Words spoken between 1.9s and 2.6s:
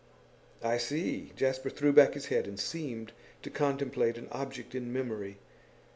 back his head and